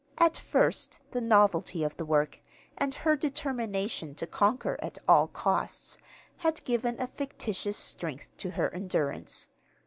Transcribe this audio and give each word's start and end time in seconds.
At 0.17 0.35
first 0.35 0.99
the 1.11 1.21
novelty 1.21 1.83
of 1.83 1.95
the 1.95 2.05
work, 2.05 2.39
and 2.75 2.91
her 2.91 3.15
determination 3.15 4.15
to 4.15 4.25
conquer 4.25 4.79
at 4.81 4.97
all 5.07 5.27
costs, 5.27 5.99
had 6.37 6.63
given 6.63 6.99
a 6.99 7.05
fictitious 7.05 7.77
strength 7.77 8.35
to 8.37 8.49
her 8.49 8.73
endurance. 8.73 9.49